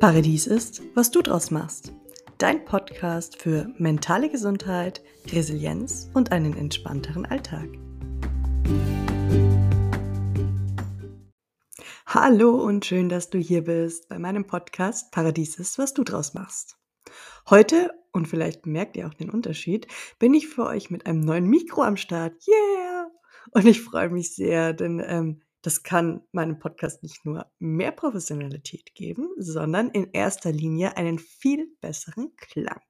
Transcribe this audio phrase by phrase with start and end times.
[0.00, 1.92] Paradies ist, was du draus machst.
[2.38, 7.68] Dein Podcast für mentale Gesundheit, Resilienz und einen entspannteren Alltag.
[12.06, 16.32] Hallo und schön, dass du hier bist bei meinem Podcast Paradies ist, was du draus
[16.32, 16.78] machst.
[17.50, 19.86] Heute, und vielleicht merkt ihr auch den Unterschied,
[20.18, 22.32] bin ich für euch mit einem neuen Mikro am Start.
[22.48, 23.10] Yeah!
[23.50, 28.94] Und ich freue mich sehr, denn ähm, das kann meinem Podcast nicht nur mehr Professionalität
[28.94, 32.80] geben, sondern in erster Linie einen viel besseren Klang.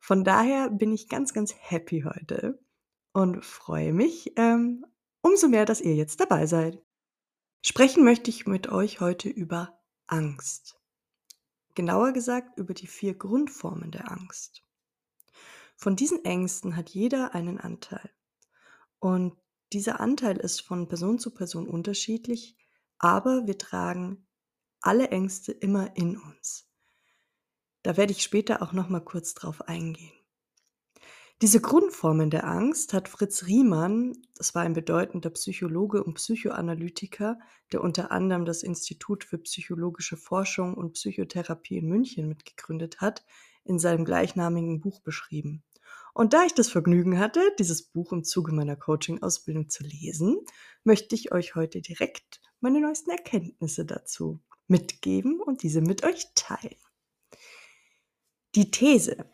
[0.00, 2.58] Von daher bin ich ganz, ganz happy heute
[3.12, 4.86] und freue mich ähm,
[5.20, 6.82] umso mehr, dass ihr jetzt dabei seid.
[7.60, 10.80] Sprechen möchte ich mit euch heute über Angst.
[11.74, 14.64] Genauer gesagt über die vier Grundformen der Angst.
[15.76, 18.10] Von diesen Ängsten hat jeder einen Anteil.
[18.98, 19.36] Und
[19.72, 22.56] dieser Anteil ist von Person zu Person unterschiedlich,
[22.98, 24.26] aber wir tragen
[24.80, 26.68] alle Ängste immer in uns.
[27.82, 30.12] Da werde ich später auch noch mal kurz drauf eingehen.
[31.40, 37.38] Diese Grundformen der Angst hat Fritz Riemann, das war ein bedeutender Psychologe und Psychoanalytiker,
[37.70, 43.24] der unter anderem das Institut für psychologische Forschung und Psychotherapie in München mitgegründet hat,
[43.62, 45.62] in seinem gleichnamigen Buch beschrieben.
[46.18, 50.44] Und da ich das Vergnügen hatte, dieses Buch im Zuge meiner Coaching-Ausbildung zu lesen,
[50.82, 56.74] möchte ich euch heute direkt meine neuesten Erkenntnisse dazu mitgeben und diese mit euch teilen.
[58.56, 59.32] Die These,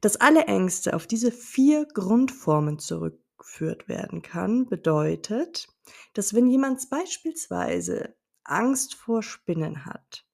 [0.00, 5.68] dass alle Ängste auf diese vier Grundformen zurückgeführt werden kann, bedeutet,
[6.14, 10.24] dass wenn jemand beispielsweise Angst vor Spinnen hat,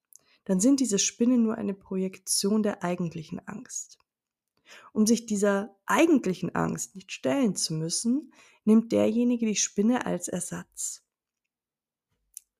[0.45, 3.99] dann sind diese Spinnen nur eine Projektion der eigentlichen Angst.
[4.93, 8.33] Um sich dieser eigentlichen Angst nicht stellen zu müssen,
[8.65, 11.03] nimmt derjenige die Spinne als Ersatz.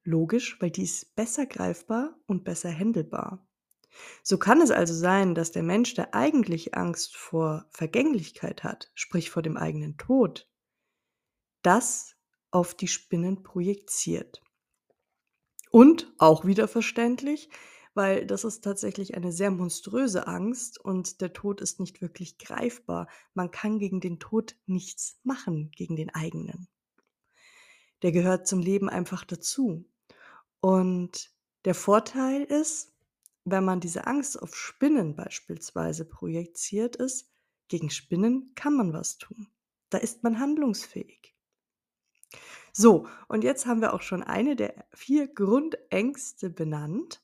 [0.04, 3.46] Logisch, weil die ist besser greifbar und besser händelbar.
[4.24, 9.30] So kann es also sein, dass der Mensch, der eigentlich Angst vor Vergänglichkeit hat, sprich
[9.30, 10.50] vor dem eigenen Tod,
[11.62, 12.16] das
[12.52, 14.42] auf die Spinnen projiziert.
[15.72, 17.50] Und auch wieder verständlich,
[18.00, 23.10] weil das ist tatsächlich eine sehr monströse Angst und der Tod ist nicht wirklich greifbar.
[23.34, 26.70] Man kann gegen den Tod nichts machen, gegen den eigenen.
[28.02, 29.84] Der gehört zum Leben einfach dazu.
[30.62, 31.30] Und
[31.66, 32.94] der Vorteil ist,
[33.44, 37.30] wenn man diese Angst auf Spinnen beispielsweise projiziert ist,
[37.68, 39.50] gegen Spinnen kann man was tun.
[39.90, 41.36] Da ist man handlungsfähig.
[42.72, 47.22] So, und jetzt haben wir auch schon eine der vier Grundängste benannt.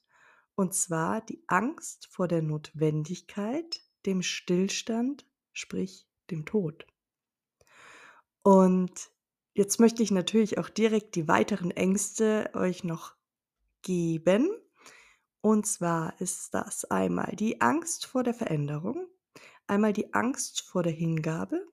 [0.56, 6.86] Und zwar die Angst vor der Notwendigkeit, dem Stillstand, sprich dem Tod.
[8.42, 9.12] Und
[9.54, 13.16] jetzt möchte ich natürlich auch direkt die weiteren Ängste euch noch
[13.82, 14.50] geben.
[15.42, 19.08] Und zwar ist das einmal die Angst vor der Veränderung,
[19.68, 21.68] einmal die Angst vor der Hingabe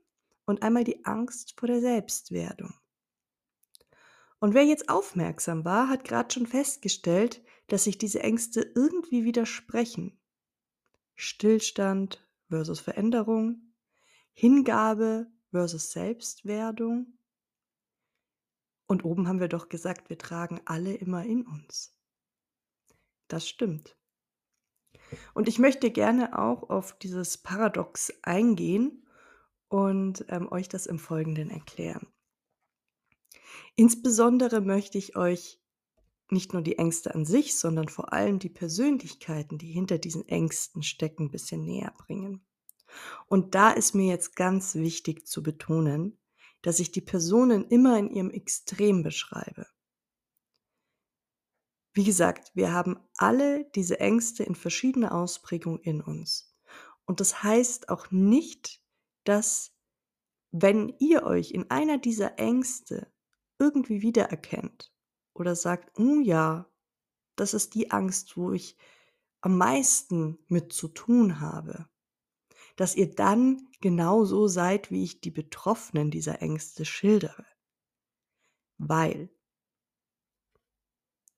[0.45, 2.75] und einmal die Angst vor der Selbstwerdung.
[4.41, 10.21] Und wer jetzt aufmerksam war, hat gerade schon festgestellt, dass sich diese Ängste irgendwie widersprechen.
[11.15, 13.75] Stillstand versus Veränderung,
[14.33, 17.19] Hingabe versus Selbstwerdung.
[18.87, 21.97] Und oben haben wir doch gesagt, wir tragen alle immer in uns.
[23.29, 23.97] Das stimmt.
[25.35, 29.07] Und ich möchte gerne auch auf dieses Paradox eingehen
[29.69, 32.07] und ähm, euch das im Folgenden erklären.
[33.75, 35.62] Insbesondere möchte ich euch
[36.33, 40.83] nicht nur die Ängste an sich, sondern vor allem die Persönlichkeiten, die hinter diesen Ängsten
[40.83, 42.45] stecken, ein bisschen näher bringen.
[43.27, 46.19] Und da ist mir jetzt ganz wichtig zu betonen,
[46.63, 49.67] dass ich die Personen immer in ihrem Extrem beschreibe.
[51.95, 56.57] Wie gesagt, wir haben alle diese Ängste in verschiedener Ausprägung in uns.
[57.05, 58.83] Und das heißt auch nicht,
[59.25, 59.75] dass
[60.51, 63.13] wenn ihr euch in einer dieser Ängste
[63.59, 64.92] irgendwie wiedererkennt
[65.35, 66.67] oder sagt, oh ja,
[67.37, 68.77] das ist die Angst, wo ich
[69.41, 71.89] am meisten mit zu tun habe,
[72.77, 77.45] dass ihr dann genauso seid, wie ich die Betroffenen dieser Ängste schildere.
[78.79, 79.31] Weil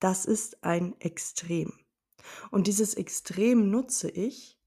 [0.00, 1.72] das ist ein Extrem.
[2.50, 4.58] Und dieses Extrem nutze ich,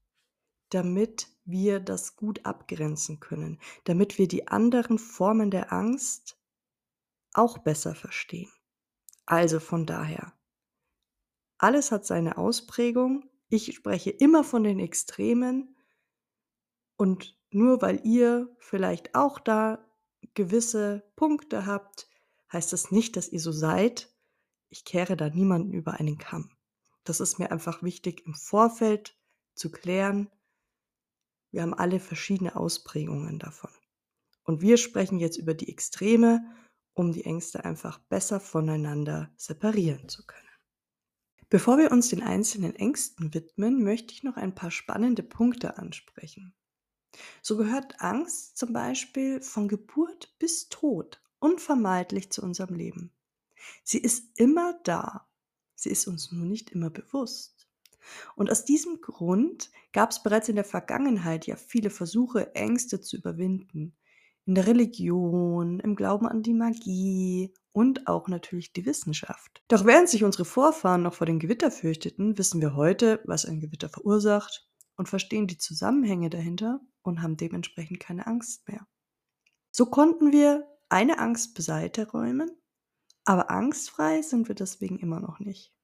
[0.70, 6.38] damit wir das gut abgrenzen können, damit wir die anderen Formen der Angst
[7.32, 8.50] auch besser verstehen.
[9.28, 10.32] Also von daher,
[11.58, 13.28] alles hat seine Ausprägung.
[13.50, 15.76] Ich spreche immer von den Extremen
[16.96, 19.84] und nur weil ihr vielleicht auch da
[20.32, 22.08] gewisse Punkte habt,
[22.50, 24.10] heißt das nicht, dass ihr so seid.
[24.70, 26.50] Ich kehre da niemanden über einen Kamm.
[27.04, 29.14] Das ist mir einfach wichtig im Vorfeld
[29.54, 30.30] zu klären.
[31.50, 33.72] Wir haben alle verschiedene Ausprägungen davon.
[34.44, 36.40] Und wir sprechen jetzt über die Extreme,
[36.98, 40.48] um die Ängste einfach besser voneinander separieren zu können.
[41.48, 46.54] Bevor wir uns den einzelnen Ängsten widmen, möchte ich noch ein paar spannende Punkte ansprechen.
[47.40, 53.12] So gehört Angst zum Beispiel von Geburt bis Tod unvermeidlich zu unserem Leben.
[53.82, 55.26] Sie ist immer da,
[55.74, 57.68] sie ist uns nur nicht immer bewusst.
[58.36, 63.16] Und aus diesem Grund gab es bereits in der Vergangenheit ja viele Versuche, Ängste zu
[63.16, 63.96] überwinden.
[64.48, 69.62] In der Religion, im Glauben an die Magie und auch natürlich die Wissenschaft.
[69.68, 73.60] Doch während sich unsere Vorfahren noch vor den Gewitter fürchteten, wissen wir heute, was ein
[73.60, 74.66] Gewitter verursacht
[74.96, 78.86] und verstehen die Zusammenhänge dahinter und haben dementsprechend keine Angst mehr.
[79.70, 82.50] So konnten wir eine Angst beiseite räumen,
[83.26, 85.74] aber angstfrei sind wir deswegen immer noch nicht.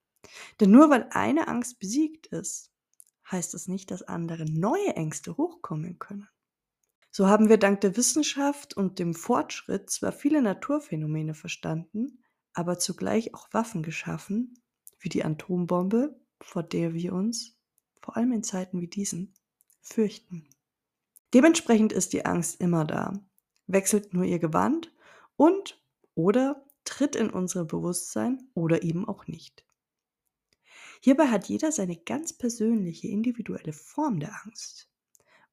[0.60, 2.72] Denn nur weil eine Angst besiegt ist,
[3.30, 6.30] heißt es das nicht, dass andere neue Ängste hochkommen können.
[7.16, 12.24] So haben wir dank der Wissenschaft und dem Fortschritt zwar viele Naturphänomene verstanden,
[12.54, 14.58] aber zugleich auch Waffen geschaffen,
[14.98, 17.56] wie die Atombombe, vor der wir uns,
[18.02, 19.32] vor allem in Zeiten wie diesen,
[19.80, 20.48] fürchten.
[21.32, 23.24] Dementsprechend ist die Angst immer da,
[23.68, 24.92] wechselt nur ihr Gewand
[25.36, 25.80] und
[26.16, 29.64] oder tritt in unser Bewusstsein oder eben auch nicht.
[31.00, 34.90] Hierbei hat jeder seine ganz persönliche individuelle Form der Angst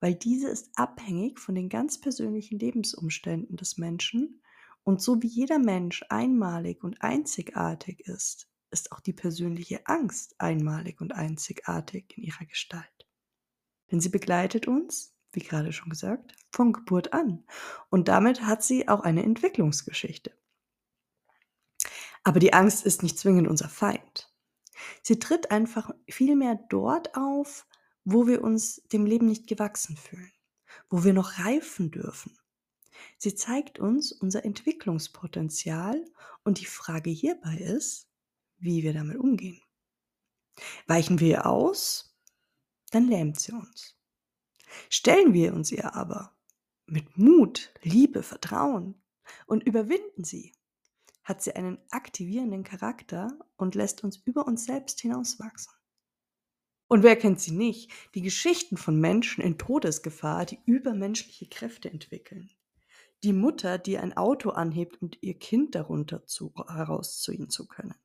[0.01, 4.41] weil diese ist abhängig von den ganz persönlichen Lebensumständen des Menschen
[4.83, 11.01] und so wie jeder Mensch einmalig und einzigartig ist, ist auch die persönliche Angst einmalig
[11.01, 13.07] und einzigartig in ihrer Gestalt.
[13.91, 17.45] Denn sie begleitet uns, wie gerade schon gesagt, von Geburt an
[17.89, 20.31] und damit hat sie auch eine Entwicklungsgeschichte.
[22.23, 24.33] Aber die Angst ist nicht zwingend unser Feind.
[25.03, 27.67] Sie tritt einfach vielmehr dort auf,
[28.03, 30.31] wo wir uns dem Leben nicht gewachsen fühlen,
[30.89, 32.37] wo wir noch reifen dürfen.
[33.17, 36.03] Sie zeigt uns unser Entwicklungspotenzial
[36.43, 38.07] und die Frage hierbei ist,
[38.57, 39.61] wie wir damit umgehen.
[40.87, 42.15] Weichen wir ihr aus,
[42.91, 43.97] dann lähmt sie uns.
[44.89, 46.35] Stellen wir uns ihr aber
[46.85, 49.01] mit Mut, Liebe, Vertrauen
[49.45, 50.53] und überwinden sie,
[51.23, 55.73] hat sie einen aktivierenden Charakter und lässt uns über uns selbst hinauswachsen.
[56.91, 57.89] Und wer kennt sie nicht?
[58.15, 62.51] Die Geschichten von Menschen in Todesgefahr, die übermenschliche Kräfte entwickeln.
[63.23, 67.95] Die Mutter, die ein Auto anhebt, um ihr Kind darunter zu, herausziehen zu können.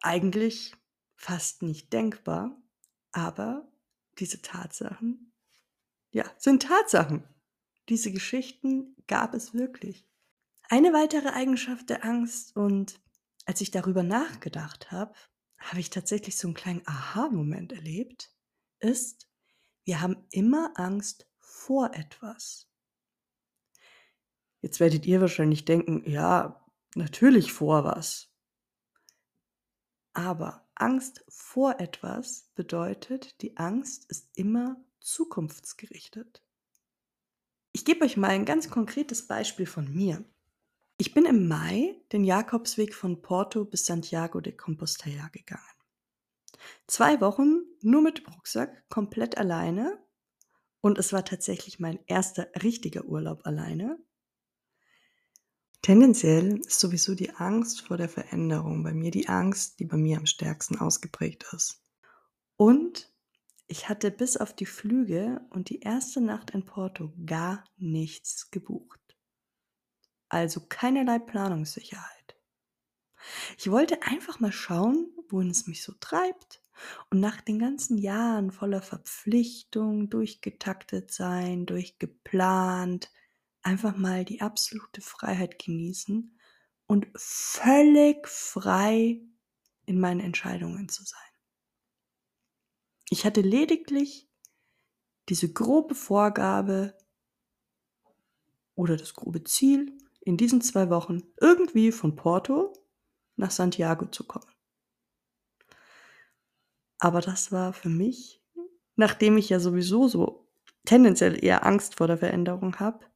[0.00, 0.76] Eigentlich
[1.16, 2.56] fast nicht denkbar,
[3.10, 3.68] aber
[4.20, 5.32] diese Tatsachen,
[6.12, 7.24] ja, sind Tatsachen.
[7.88, 10.06] Diese Geschichten gab es wirklich.
[10.68, 13.00] Eine weitere Eigenschaft der Angst und
[13.44, 15.12] als ich darüber nachgedacht habe,
[15.60, 18.34] habe ich tatsächlich so einen kleinen Aha-Moment erlebt,
[18.80, 19.28] ist,
[19.84, 22.68] wir haben immer Angst vor etwas.
[24.62, 26.64] Jetzt werdet ihr wahrscheinlich denken, ja,
[26.94, 28.28] natürlich vor was.
[30.12, 36.42] Aber Angst vor etwas bedeutet, die Angst ist immer zukunftsgerichtet.
[37.72, 40.24] Ich gebe euch mal ein ganz konkretes Beispiel von mir.
[41.00, 45.64] Ich bin im Mai den Jakobsweg von Porto bis Santiago de Compostela gegangen.
[46.86, 49.98] Zwei Wochen nur mit Rucksack, komplett alleine.
[50.82, 53.98] Und es war tatsächlich mein erster richtiger Urlaub alleine.
[55.80, 60.18] Tendenziell ist sowieso die Angst vor der Veränderung bei mir die Angst, die bei mir
[60.18, 61.82] am stärksten ausgeprägt ist.
[62.58, 63.10] Und
[63.68, 68.99] ich hatte bis auf die Flüge und die erste Nacht in Porto gar nichts gebucht
[70.30, 72.36] also keinerlei Planungssicherheit.
[73.58, 76.62] Ich wollte einfach mal schauen, wohin es mich so treibt
[77.10, 83.10] und nach den ganzen Jahren voller Verpflichtung, durchgetaktet sein, durchgeplant,
[83.62, 86.38] einfach mal die absolute Freiheit genießen
[86.86, 89.20] und völlig frei
[89.84, 91.20] in meinen Entscheidungen zu sein.
[93.10, 94.28] Ich hatte lediglich
[95.28, 96.96] diese grobe Vorgabe
[98.74, 102.72] oder das grobe Ziel, in diesen zwei Wochen irgendwie von Porto
[103.36, 104.50] nach Santiago zu kommen.
[106.98, 108.42] Aber das war für mich,
[108.96, 110.48] nachdem ich ja sowieso so
[110.84, 113.06] tendenziell eher Angst vor der Veränderung habe,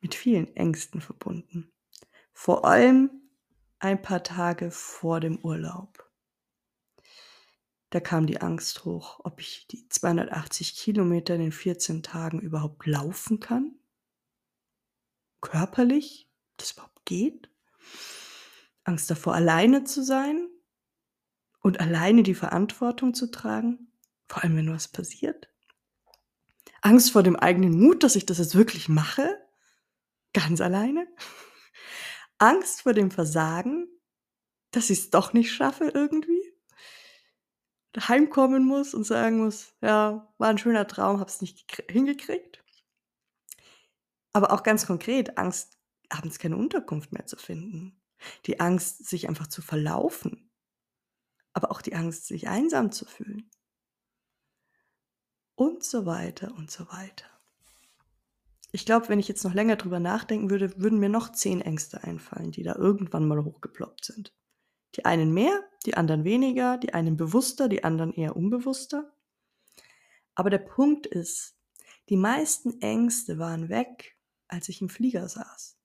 [0.00, 1.72] mit vielen Ängsten verbunden.
[2.32, 3.10] Vor allem
[3.78, 6.10] ein paar Tage vor dem Urlaub.
[7.90, 12.86] Da kam die Angst hoch, ob ich die 280 Kilometer in den 14 Tagen überhaupt
[12.86, 13.78] laufen kann
[15.44, 17.48] körperlich das überhaupt geht.
[18.84, 20.48] Angst davor, alleine zu sein,
[21.64, 23.90] und alleine die Verantwortung zu tragen,
[24.28, 25.48] vor allem wenn was passiert.
[26.82, 29.34] Angst vor dem eigenen Mut, dass ich das jetzt wirklich mache,
[30.34, 31.08] ganz alleine.
[32.38, 33.88] Angst vor dem Versagen,
[34.72, 36.52] dass ich es doch nicht schaffe irgendwie.
[37.96, 42.62] Heimkommen muss und sagen muss, ja, war ein schöner Traum, hab's nicht hingekriegt.
[44.34, 45.78] Aber auch ganz konkret Angst,
[46.10, 47.98] abends keine Unterkunft mehr zu finden.
[48.46, 50.50] Die Angst, sich einfach zu verlaufen.
[51.52, 53.48] Aber auch die Angst, sich einsam zu fühlen.
[55.54, 57.26] Und so weiter und so weiter.
[58.72, 62.02] Ich glaube, wenn ich jetzt noch länger drüber nachdenken würde, würden mir noch zehn Ängste
[62.02, 64.34] einfallen, die da irgendwann mal hochgeploppt sind.
[64.96, 69.14] Die einen mehr, die anderen weniger, die einen bewusster, die anderen eher unbewusster.
[70.34, 71.56] Aber der Punkt ist,
[72.08, 74.13] die meisten Ängste waren weg,
[74.48, 75.76] als ich im Flieger saß.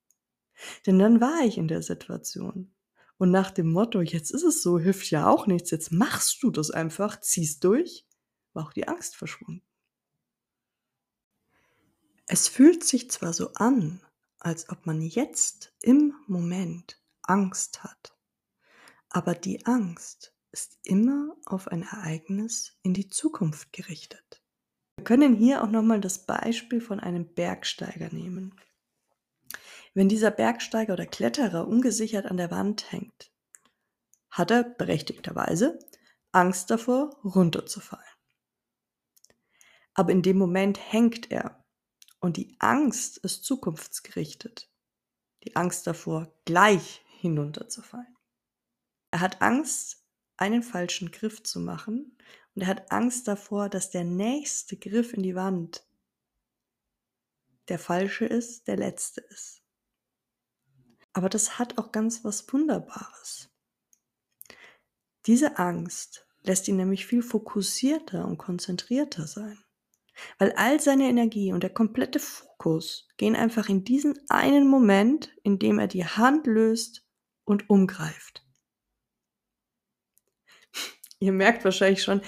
[0.86, 2.74] Denn dann war ich in der Situation.
[3.18, 6.52] Und nach dem Motto, jetzt ist es so, hilft ja auch nichts, jetzt machst du
[6.52, 8.08] das einfach, ziehst durch,
[8.54, 9.62] war auch die Angst verschwunden.
[12.28, 14.02] Es fühlt sich zwar so an,
[14.38, 18.16] als ob man jetzt im Moment Angst hat,
[19.10, 24.42] aber die Angst ist immer auf ein Ereignis in die Zukunft gerichtet.
[25.00, 28.54] Wir können hier auch nochmal das Beispiel von einem Bergsteiger nehmen.
[29.94, 33.32] Wenn dieser Bergsteiger oder Kletterer ungesichert an der Wand hängt,
[34.30, 35.80] hat er berechtigterweise
[36.34, 38.04] Angst davor, runterzufallen.
[39.94, 41.64] Aber in dem Moment hängt er
[42.20, 44.70] und die Angst ist zukunftsgerichtet.
[45.46, 48.18] Die Angst davor, gleich hinunterzufallen.
[49.12, 50.04] Er hat Angst,
[50.36, 52.18] einen falschen Griff zu machen
[52.60, 55.88] und er hat Angst davor, dass der nächste Griff in die Wand
[57.70, 59.64] der falsche ist, der letzte ist.
[61.14, 63.50] Aber das hat auch ganz was Wunderbares.
[65.26, 69.64] Diese Angst lässt ihn nämlich viel fokussierter und konzentrierter sein.
[70.38, 75.60] Weil all seine Energie und der komplette Fokus gehen einfach in diesen einen Moment, in
[75.60, 77.08] dem er die Hand löst
[77.46, 78.46] und umgreift.
[81.20, 82.22] Ihr merkt wahrscheinlich schon,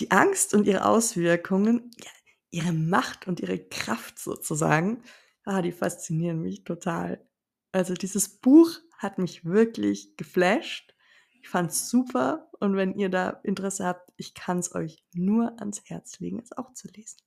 [0.00, 2.10] die Angst und ihre Auswirkungen, ja,
[2.50, 5.02] ihre Macht und ihre Kraft sozusagen,
[5.44, 7.26] ah, die faszinieren mich total.
[7.72, 10.94] Also dieses Buch hat mich wirklich geflasht.
[11.40, 15.58] Ich fand es super und wenn ihr da Interesse habt, ich kann es euch nur
[15.60, 17.18] ans Herz legen, es auch zu lesen.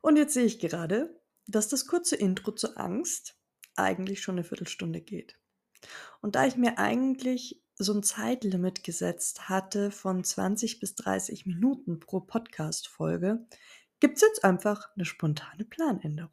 [0.00, 3.38] Und jetzt sehe ich gerade, dass das kurze Intro zur Angst
[3.76, 5.38] eigentlich schon eine Viertelstunde geht.
[6.20, 12.00] Und da ich mir eigentlich so ein Zeitlimit gesetzt hatte von 20 bis 30 Minuten
[12.00, 13.46] pro Podcast-Folge,
[14.00, 16.32] gibt es jetzt einfach eine spontane Planänderung.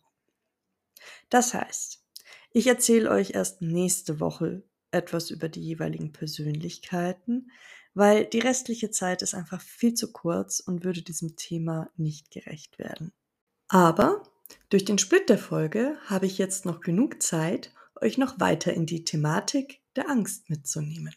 [1.30, 2.04] Das heißt,
[2.52, 7.52] ich erzähle euch erst nächste Woche etwas über die jeweiligen Persönlichkeiten,
[7.94, 12.80] weil die restliche Zeit ist einfach viel zu kurz und würde diesem Thema nicht gerecht
[12.80, 13.14] werden.
[13.68, 14.24] Aber
[14.70, 18.86] durch den Split der Folge habe ich jetzt noch genug Zeit, euch noch weiter in
[18.86, 21.16] die Thematik der Angst mitzunehmen.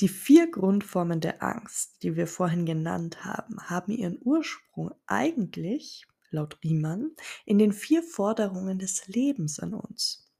[0.00, 6.58] Die vier Grundformen der Angst, die wir vorhin genannt haben, haben ihren Ursprung eigentlich, laut
[6.62, 7.12] Riemann,
[7.46, 10.30] in den vier Forderungen des Lebens an uns.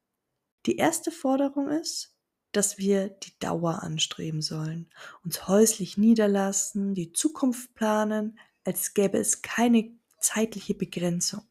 [0.66, 2.14] Die erste Forderung ist,
[2.52, 4.90] dass wir die Dauer anstreben sollen,
[5.24, 11.42] uns häuslich niederlassen, die Zukunft planen, als gäbe es keine zeitliche Begrenzung,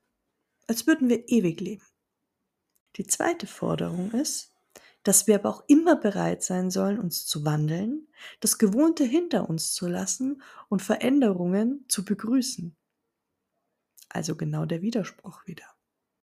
[0.68, 1.86] als würden wir ewig leben.
[2.98, 4.55] Die zweite Forderung ist,
[5.06, 8.08] dass wir aber auch immer bereit sein sollen, uns zu wandeln,
[8.40, 12.76] das Gewohnte hinter uns zu lassen und Veränderungen zu begrüßen.
[14.10, 15.66] Also genau der Widerspruch wieder.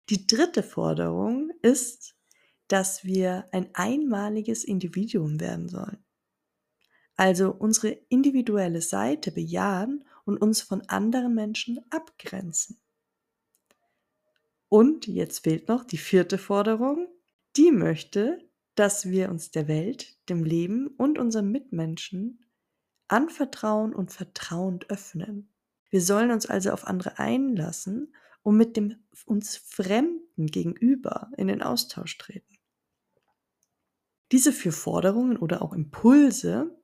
[0.09, 2.15] Die dritte Forderung ist,
[2.67, 6.03] dass wir ein einmaliges Individuum werden sollen.
[7.15, 12.81] Also unsere individuelle Seite bejahen und uns von anderen Menschen abgrenzen.
[14.67, 17.07] Und jetzt fehlt noch die vierte Forderung.
[17.55, 18.39] Die möchte,
[18.75, 22.43] dass wir uns der Welt, dem Leben und unseren Mitmenschen
[23.07, 25.49] anvertrauen und vertrauend öffnen.
[25.89, 31.61] Wir sollen uns also auf andere einlassen und mit dem uns Fremden gegenüber in den
[31.61, 32.57] Austausch treten.
[34.31, 36.75] Diese vier Forderungen oder auch Impulse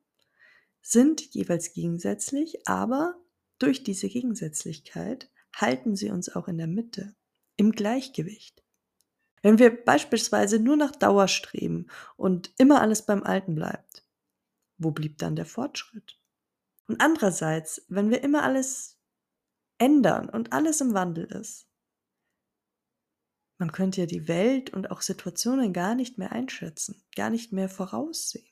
[0.82, 3.16] sind jeweils gegensätzlich, aber
[3.58, 7.14] durch diese Gegensätzlichkeit halten sie uns auch in der Mitte,
[7.56, 8.62] im Gleichgewicht.
[9.42, 14.06] Wenn wir beispielsweise nur nach Dauer streben und immer alles beim Alten bleibt,
[14.76, 16.20] wo blieb dann der Fortschritt?
[16.86, 18.98] Und andererseits, wenn wir immer alles
[19.78, 21.68] ändern und alles im Wandel ist,
[23.58, 27.68] man könnte ja die Welt und auch Situationen gar nicht mehr einschätzen, gar nicht mehr
[27.68, 28.48] voraussehen.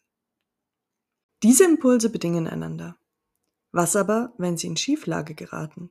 [1.43, 2.99] Diese Impulse bedingen einander.
[3.73, 5.91] Was aber, wenn sie in Schieflage geraten?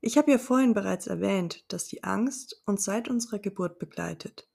[0.00, 4.48] Ich habe ja vorhin bereits erwähnt, dass die Angst uns seit unserer Geburt begleitet.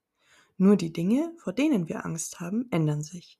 [0.57, 3.39] Nur die Dinge, vor denen wir Angst haben, ändern sich.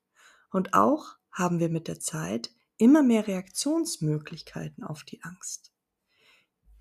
[0.50, 5.72] Und auch haben wir mit der Zeit immer mehr Reaktionsmöglichkeiten auf die Angst.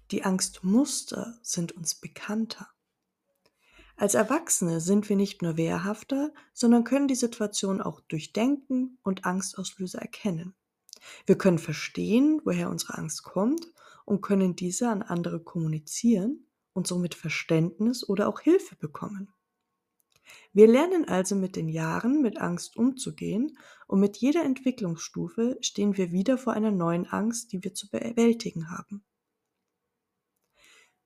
[0.10, 2.68] Die Angstmuster sind uns bekannter.
[3.96, 10.00] Als Erwachsene sind wir nicht nur wehrhafter, sondern können die Situation auch durchdenken und Angstauslöser
[10.00, 10.56] erkennen.
[11.28, 13.72] Wir können verstehen, woher unsere Angst kommt
[14.06, 19.34] und können diese an andere kommunizieren und somit Verständnis oder auch Hilfe bekommen.
[20.54, 26.12] Wir lernen also mit den Jahren mit Angst umzugehen und mit jeder Entwicklungsstufe stehen wir
[26.12, 29.04] wieder vor einer neuen Angst, die wir zu bewältigen haben.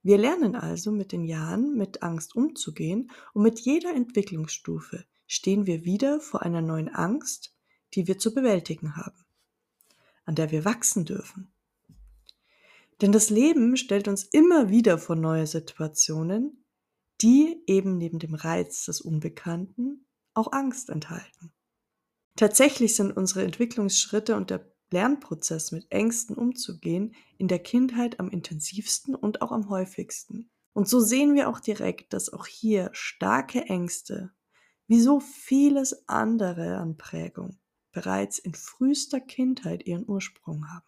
[0.02, 5.84] Wir lernen also mit den Jahren mit Angst umzugehen und mit jeder Entwicklungsstufe stehen wir
[5.84, 7.56] wieder vor einer neuen Angst,
[7.96, 9.26] die wir zu bewältigen haben,
[10.26, 11.55] an der wir wachsen dürfen.
[13.02, 16.64] Denn das Leben stellt uns immer wieder vor neue Situationen,
[17.22, 21.54] die eben neben dem Reiz des Unbekannten auch Angst enthalten.
[22.38, 29.16] Tatsächlich sind unsere Entwicklungsschritte und der Lernprozess mit Ängsten umzugehen in der Kindheit am intensivsten
[29.16, 30.50] und auch am häufigsten.
[30.74, 34.32] Und so sehen wir auch direkt, dass auch hier starke Ängste,
[34.88, 37.58] wie so vieles andere an Prägung,
[37.92, 40.86] bereits in frühester Kindheit ihren Ursprung haben.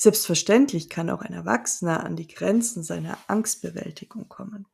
[0.00, 4.66] Selbstverständlich kann auch ein Erwachsener an die Grenzen seiner Angstbewältigung kommen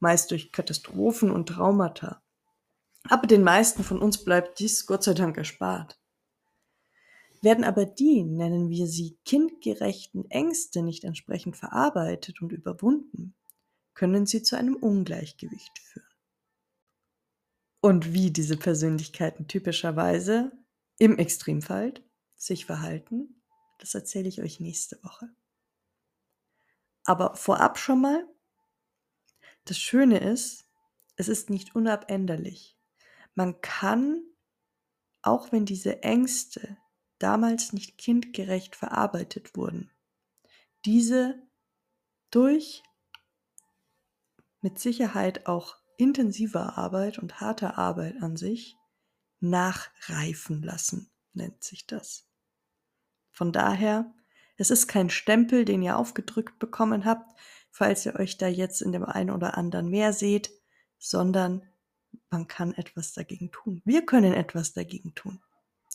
[0.00, 2.22] meist durch Katastrophen und Traumata.
[3.04, 5.98] Aber den meisten von uns bleibt dies Gott sei Dank erspart.
[7.40, 13.34] Werden aber die, nennen wir sie kindgerechten Ängste nicht entsprechend verarbeitet und überwunden,
[13.94, 16.06] können sie zu einem Ungleichgewicht führen.
[17.80, 20.52] Und wie diese Persönlichkeiten typischerweise
[20.98, 21.94] im Extremfall
[22.36, 23.41] sich verhalten,
[23.82, 25.28] das erzähle ich euch nächste Woche.
[27.04, 28.24] Aber vorab schon mal,
[29.64, 30.66] das Schöne ist,
[31.16, 32.78] es ist nicht unabänderlich.
[33.34, 34.22] Man kann,
[35.20, 36.78] auch wenn diese Ängste
[37.18, 39.90] damals nicht kindgerecht verarbeitet wurden,
[40.84, 41.42] diese
[42.30, 42.84] durch
[44.60, 48.76] mit Sicherheit auch intensiver Arbeit und harter Arbeit an sich
[49.40, 52.31] nachreifen lassen, nennt sich das.
[53.32, 54.12] Von daher,
[54.56, 57.34] es ist kein Stempel, den ihr aufgedrückt bekommen habt,
[57.70, 60.52] falls ihr euch da jetzt in dem einen oder anderen mehr seht,
[60.98, 61.62] sondern
[62.30, 63.82] man kann etwas dagegen tun.
[63.84, 65.40] Wir können etwas dagegen tun.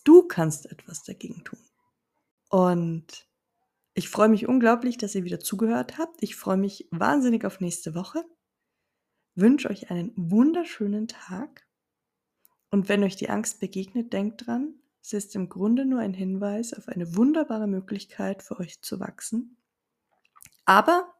[0.04, 1.60] Du kannst etwas dagegen tun.
[2.50, 3.28] Und
[3.94, 6.22] ich freue mich unglaublich, dass ihr wieder zugehört habt.
[6.22, 8.24] Ich freue mich wahnsinnig auf nächste Woche.
[9.36, 11.68] Wünsche euch einen wunderschönen Tag.
[12.70, 14.76] Und wenn euch die Angst begegnet, denkt dran,
[15.14, 19.58] es ist im Grunde nur ein Hinweis auf eine wunderbare Möglichkeit für euch zu wachsen.
[20.66, 21.14] Aber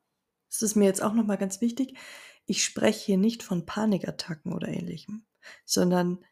[0.50, 1.98] das ist mir jetzt auch nochmal ganz wichtig,
[2.46, 5.26] ich spreche hier nicht von Panikattacken oder ähnlichem,
[5.66, 6.24] sondern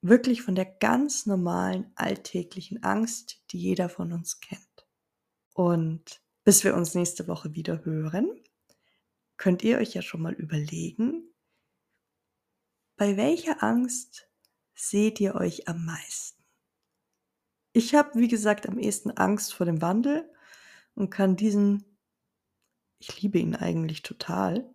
[0.00, 4.86] wirklich von der ganz normalen alltäglichen Angst, die jeder von uns kennt.
[5.52, 8.28] Und bis wir uns nächste Woche wieder hören,
[9.36, 11.34] könnt ihr euch ja schon mal überlegen,
[12.96, 14.28] bei welcher Angst
[14.74, 16.37] seht ihr euch am meisten?
[17.78, 20.28] Ich habe, wie gesagt, am ehesten Angst vor dem Wandel
[20.96, 21.84] und kann diesen
[22.98, 24.68] ich liebe ihn eigentlich total.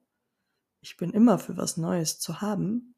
[0.79, 2.95] Ich bin immer für was Neues zu haben,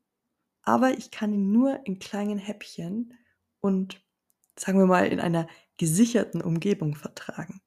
[0.61, 3.17] aber ich kann ihn nur in kleinen Häppchen
[3.61, 3.99] und
[4.55, 7.63] sagen wir mal in einer gesicherten Umgebung vertragen.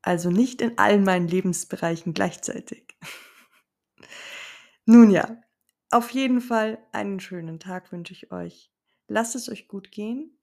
[0.00, 2.96] Also nicht in allen meinen Lebensbereichen gleichzeitig.
[4.86, 5.42] Nun ja,
[5.90, 8.72] auf jeden Fall einen schönen Tag wünsche ich euch.
[9.08, 10.37] Lasst es euch gut gehen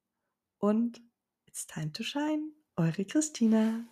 [0.59, 1.01] und
[1.47, 2.51] it's time to shine.
[2.77, 3.85] Eure Christina.